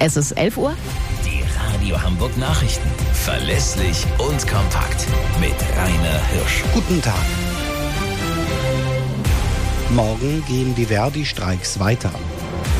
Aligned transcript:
Es 0.00 0.16
ist 0.16 0.30
11 0.32 0.56
Uhr. 0.58 0.76
Die 1.24 1.42
Radio 1.58 2.00
Hamburg 2.00 2.36
Nachrichten. 2.38 2.88
Verlässlich 3.14 4.06
und 4.18 4.46
kompakt. 4.46 5.08
Mit 5.40 5.56
Rainer 5.76 6.24
Hirsch. 6.28 6.62
Guten 6.72 7.02
Tag. 7.02 7.14
Morgen 9.90 10.44
gehen 10.46 10.76
die 10.76 10.84
Verdi-Streiks 10.84 11.80
weiter. 11.80 12.12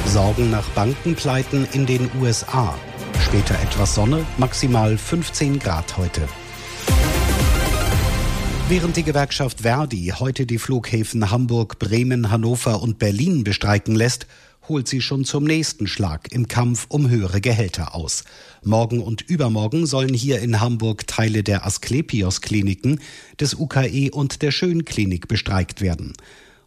Sorgen 0.07 0.53
nach 0.53 0.69
Bankenpleiten 0.71 1.67
in 1.73 1.87
den 1.87 2.09
USA. 2.21 2.73
Später 3.25 3.57
etwas 3.65 3.97
Sonne, 3.97 4.25
maximal 4.37 4.97
15 4.97 5.59
Grad 5.59 5.97
heute. 5.97 6.23
Während 8.69 8.97
die 8.97 9.03
Gewerkschaft 9.03 9.63
Verdi 9.63 10.13
heute 10.17 10.47
die 10.47 10.59
Flughäfen 10.59 11.33
Hamburg, 11.33 11.81
Bremen, 11.81 12.31
Hannover 12.31 12.81
und 12.81 13.01
Berlin 13.01 13.43
bestreiken 13.43 13.97
lässt, 13.97 14.29
holt 14.69 14.89
sie 14.89 15.01
schon 15.01 15.25
zum 15.25 15.45
nächsten 15.45 15.87
Schlag 15.87 16.33
im 16.33 16.49
Kampf 16.49 16.87
um 16.89 17.09
höhere 17.09 17.41
Gehälter 17.41 17.95
aus. 17.95 18.25
Morgen 18.63 19.01
und 19.01 19.23
übermorgen 19.23 19.87
sollen 19.87 20.15
hier 20.15 20.41
in 20.41 20.61
Hamburg 20.61 21.07
Teile 21.07 21.43
der 21.43 21.67
Asklepios-Kliniken, 21.67 23.01
des 23.41 23.55
UKE 23.55 24.11
und 24.13 24.43
der 24.43 24.51
Schönklinik 24.51 25.29
bestreikt 25.29 25.81
werden. 25.81 26.15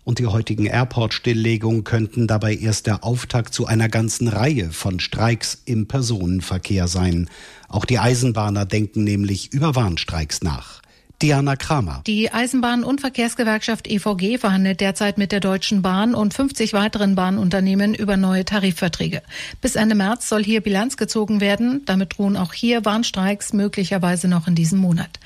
Und 0.04 0.18
die 0.18 0.26
heutigen 0.26 0.66
Airport-Stilllegungen 0.66 1.84
könnten 1.84 2.28
dabei 2.28 2.56
erst 2.56 2.88
der 2.88 3.04
Auftakt 3.04 3.54
zu 3.54 3.68
einer 3.68 3.88
ganzen 3.88 4.28
Reihe 4.28 4.72
von 4.72 5.00
Streiks 5.00 5.62
im 5.66 5.88
Personenverkehr 5.88 6.88
sein. 6.88 7.30
Auch 7.70 7.86
die 7.86 8.00
Eisenbahner 8.00 8.66
denken 8.66 9.04
nämlich 9.04 9.54
über 9.54 9.76
Warnstreiks 9.76 10.42
nach. 10.42 10.82
Diana 11.22 11.56
Kramer. 11.56 12.02
Die 12.08 12.32
Eisenbahn- 12.32 12.84
und 12.84 13.00
Verkehrsgewerkschaft 13.00 13.88
EVG 13.88 14.40
verhandelt 14.40 14.82
derzeit 14.82 15.20
mit 15.20 15.32
der 15.32 15.40
Deutschen 15.40 15.84
Bahn 15.84 16.16
und 16.16 16.34
50 16.34 16.74
weiteren 16.74 17.14
Bahnunternehmen 17.14 17.94
über 17.94 18.18
neue 18.18 18.44
Tarifverträge. 18.44 19.22
Bis 19.62 19.76
Ende 19.76 19.94
März 19.94 20.28
soll 20.28 20.44
hier 20.44 20.62
Bilanz 20.62 20.98
gezogen 20.98 21.40
werden. 21.40 21.84
Damit 21.86 22.18
drohen 22.18 22.36
auch 22.36 22.54
hier 22.54 22.86
Warnstreiks 22.86 23.54
möglicherweise 23.54 24.28
noch 24.28 24.48
in 24.48 24.56
diesem 24.56 24.80
Monat. 24.80 25.20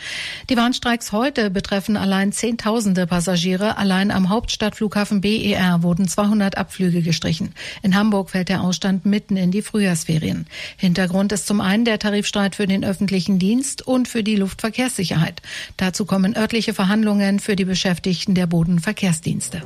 Die 0.50 0.58
Warnstreiks 0.58 1.14
heute 1.14 1.50
betreffen 1.50 1.96
allein 1.96 2.34
Zehntausende 2.34 3.08
Passagiere. 3.08 3.78
Allein 3.78 4.12
am 4.12 4.28
Hauptstadtflughafen 4.28 5.22
BER 5.22 5.82
wurden 5.82 6.10
200 6.10 6.58
Abflüge 6.58 7.04
gestrichen. 7.04 7.54
In 7.84 7.96
Hamburg 7.96 8.32
fällt 8.32 8.50
der 8.50 8.62
Ausstand 8.62 9.06
mitten 9.06 9.38
in 9.38 9.52
die 9.52 9.62
Frühjahrsferien. 9.62 10.46
Hintergrund 10.76 11.32
ist 11.32 11.48
zum 11.48 11.62
einen 11.62 11.86
der 11.86 12.00
Tarifstreit 12.00 12.56
für 12.56 12.68
den 12.68 12.84
öffentlichen 12.84 13.40
Dienst 13.40 13.82
und 13.88 14.10
für 14.10 14.24
die 14.24 14.36
Luftverkehrssicherheit. 14.36 15.42
Dazu 15.86 16.06
kommen 16.06 16.36
örtliche 16.36 16.74
Verhandlungen 16.74 17.40
für 17.40 17.56
die 17.56 17.64
Beschäftigten 17.64 18.34
der 18.34 18.48
Bodenverkehrsdienste. 18.48 19.62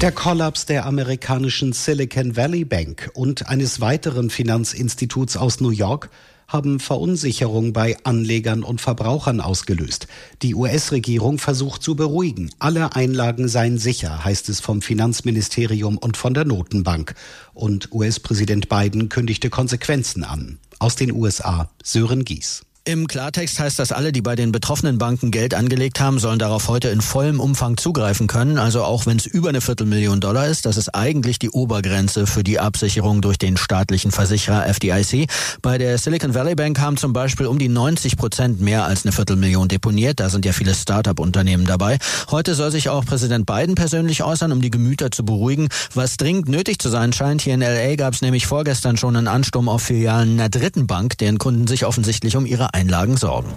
Der 0.00 0.10
Kollaps 0.10 0.64
der 0.64 0.86
amerikanischen 0.86 1.74
Silicon 1.74 2.38
Valley 2.38 2.64
Bank 2.64 3.10
und 3.12 3.50
eines 3.50 3.78
weiteren 3.82 4.30
Finanzinstituts 4.30 5.36
aus 5.36 5.60
New 5.60 5.68
York 5.68 6.08
haben 6.48 6.80
Verunsicherung 6.80 7.74
bei 7.74 7.98
Anlegern 8.02 8.62
und 8.62 8.80
Verbrauchern 8.80 9.42
ausgelöst. 9.42 10.06
Die 10.40 10.54
US-Regierung 10.54 11.36
versucht 11.36 11.82
zu 11.82 11.96
beruhigen. 11.96 12.50
Alle 12.58 12.96
Einlagen 12.96 13.46
seien 13.46 13.76
sicher, 13.76 14.24
heißt 14.24 14.48
es 14.48 14.60
vom 14.60 14.80
Finanzministerium 14.80 15.98
und 15.98 16.16
von 16.16 16.32
der 16.32 16.46
Notenbank. 16.46 17.14
Und 17.52 17.92
US-Präsident 17.92 18.70
Biden 18.70 19.10
kündigte 19.10 19.50
Konsequenzen 19.50 20.24
an. 20.24 20.60
Aus 20.78 20.96
den 20.96 21.12
USA 21.12 21.68
Sören 21.82 22.24
Gies. 22.24 22.62
Im 22.84 23.06
Klartext 23.06 23.60
heißt 23.60 23.78
das, 23.78 23.92
alle, 23.92 24.10
die 24.10 24.22
bei 24.22 24.34
den 24.34 24.50
betroffenen 24.50 24.98
Banken 24.98 25.30
Geld 25.30 25.54
angelegt 25.54 26.00
haben, 26.00 26.18
sollen 26.18 26.40
darauf 26.40 26.66
heute 26.66 26.88
in 26.88 27.00
vollem 27.00 27.38
Umfang 27.38 27.76
zugreifen 27.76 28.26
können. 28.26 28.58
Also 28.58 28.82
auch 28.82 29.06
wenn 29.06 29.18
es 29.18 29.26
über 29.26 29.50
eine 29.50 29.60
Viertelmillion 29.60 30.20
Dollar 30.20 30.48
ist, 30.48 30.66
das 30.66 30.76
ist 30.76 30.92
eigentlich 30.92 31.38
die 31.38 31.50
Obergrenze 31.50 32.26
für 32.26 32.42
die 32.42 32.58
Absicherung 32.58 33.20
durch 33.20 33.38
den 33.38 33.56
staatlichen 33.56 34.10
Versicherer 34.10 34.66
FDIC. 34.66 35.30
Bei 35.62 35.78
der 35.78 35.96
Silicon 35.96 36.34
Valley 36.34 36.56
Bank 36.56 36.80
haben 36.80 36.96
zum 36.96 37.12
Beispiel 37.12 37.46
um 37.46 37.60
die 37.60 37.68
90 37.68 38.16
Prozent 38.16 38.60
mehr 38.60 38.84
als 38.84 39.04
eine 39.04 39.12
Viertelmillion 39.12 39.68
deponiert. 39.68 40.18
Da 40.18 40.28
sind 40.28 40.44
ja 40.44 40.52
viele 40.52 40.74
Start-up-Unternehmen 40.74 41.66
dabei. 41.66 41.98
Heute 42.32 42.56
soll 42.56 42.72
sich 42.72 42.88
auch 42.88 43.04
Präsident 43.04 43.46
Biden 43.46 43.76
persönlich 43.76 44.24
äußern, 44.24 44.50
um 44.50 44.60
die 44.60 44.70
Gemüter 44.70 45.12
zu 45.12 45.24
beruhigen. 45.24 45.68
Was 45.94 46.16
dringend 46.16 46.48
nötig 46.48 46.80
zu 46.80 46.88
sein 46.88 47.12
scheint, 47.12 47.42
hier 47.42 47.54
in 47.54 47.60
LA 47.60 47.94
gab 47.94 48.14
es 48.14 48.22
nämlich 48.22 48.46
vorgestern 48.46 48.96
schon 48.96 49.14
einen 49.14 49.28
Ansturm 49.28 49.68
auf 49.68 49.82
Filialen 49.82 50.32
einer 50.32 50.48
dritten 50.48 50.88
Bank, 50.88 51.16
deren 51.18 51.38
Kunden 51.38 51.68
sich 51.68 51.86
offensichtlich 51.86 52.36
um 52.36 52.44
ihre 52.44 52.71
Einlagen 52.72 53.16
sorgen. 53.16 53.48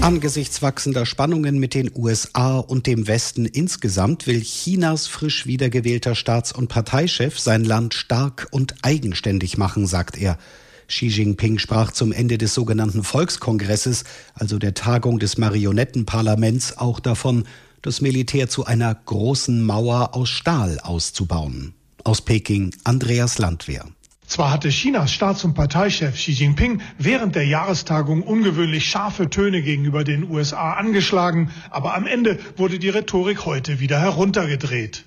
Angesichts 0.00 0.60
wachsender 0.60 1.06
Spannungen 1.06 1.58
mit 1.58 1.74
den 1.74 1.90
USA 1.94 2.58
und 2.58 2.86
dem 2.86 3.06
Westen 3.06 3.46
insgesamt 3.46 4.26
will 4.26 4.40
Chinas 4.42 5.06
frisch 5.06 5.46
wiedergewählter 5.46 6.14
Staats- 6.14 6.52
und 6.52 6.68
Parteichef 6.68 7.38
sein 7.38 7.64
Land 7.64 7.94
stark 7.94 8.48
und 8.50 8.74
eigenständig 8.82 9.56
machen, 9.56 9.86
sagt 9.86 10.18
er. 10.18 10.36
Xi 10.88 11.06
Jinping 11.06 11.58
sprach 11.58 11.92
zum 11.92 12.12
Ende 12.12 12.36
des 12.36 12.52
sogenannten 12.52 13.04
Volkskongresses, 13.04 14.04
also 14.34 14.58
der 14.58 14.74
Tagung 14.74 15.18
des 15.18 15.38
Marionettenparlaments, 15.38 16.76
auch 16.76 17.00
davon, 17.00 17.44
das 17.80 18.00
Militär 18.00 18.48
zu 18.48 18.64
einer 18.64 18.94
großen 18.94 19.62
Mauer 19.62 20.14
aus 20.14 20.28
Stahl 20.28 20.78
auszubauen. 20.80 21.74
Aus 22.02 22.20
Peking 22.20 22.74
Andreas 22.84 23.38
Landwehr. 23.38 23.86
Zwar 24.34 24.50
hatte 24.50 24.70
Chinas 24.70 25.12
Staats- 25.12 25.44
und 25.44 25.54
Parteichef 25.54 26.16
Xi 26.16 26.32
Jinping 26.32 26.80
während 26.98 27.36
der 27.36 27.46
Jahrestagung 27.46 28.20
ungewöhnlich 28.20 28.84
scharfe 28.84 29.30
Töne 29.30 29.62
gegenüber 29.62 30.02
den 30.02 30.28
USA 30.28 30.72
angeschlagen, 30.72 31.52
aber 31.70 31.94
am 31.94 32.04
Ende 32.04 32.40
wurde 32.56 32.80
die 32.80 32.88
Rhetorik 32.88 33.44
heute 33.44 33.78
wieder 33.78 34.00
heruntergedreht. 34.00 35.04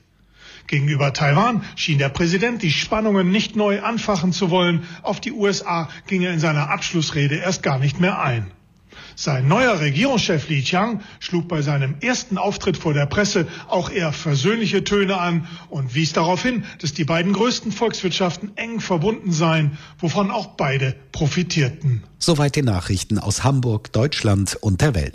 Gegenüber 0.68 1.12
Taiwan 1.12 1.66
schien 1.76 1.98
der 1.98 2.08
Präsident 2.08 2.64
die 2.64 2.72
Spannungen 2.72 3.30
nicht 3.30 3.58
neu 3.58 3.82
anfachen 3.82 4.32
zu 4.32 4.50
wollen. 4.50 4.86
Auf 5.04 5.20
die 5.20 5.34
USA 5.34 5.90
ging 6.08 6.22
er 6.22 6.32
in 6.32 6.40
seiner 6.40 6.70
Abschlussrede 6.70 7.36
erst 7.36 7.64
gar 7.64 7.80
nicht 7.80 8.00
mehr 8.00 8.22
ein. 8.22 8.50
Sein 9.16 9.48
neuer 9.48 9.80
Regierungschef 9.80 10.50
Li 10.50 10.62
Qiang 10.62 11.02
schlug 11.20 11.48
bei 11.48 11.62
seinem 11.62 11.96
ersten 12.02 12.38
Auftritt 12.38 12.78
vor 12.78 12.94
der 12.94 13.06
Presse 13.06 13.48
auch 13.68 13.90
eher 13.90 14.12
versöhnliche 14.12 14.84
Töne 14.84 15.18
an 15.18 15.48
und 15.70 15.96
wies 15.96 16.14
darauf 16.14 16.44
hin, 16.44 16.66
dass 16.82 16.94
die 16.94 17.06
beiden 17.06 17.34
größten 17.34 17.72
Volkswirtschaften 17.72 18.56
eng 18.58 18.80
verbunden 18.80 19.32
seien, 19.32 19.78
wovon 20.00 20.32
auch 20.32 20.56
beide 20.56 20.96
profitierten. 21.12 22.04
Soweit 22.20 22.56
die 22.56 22.64
Nachrichten 22.64 23.20
aus 23.20 23.44
Hamburg, 23.44 23.92
Deutschland 23.94 24.58
und 24.60 24.82
der 24.82 24.96
Welt. 24.96 25.06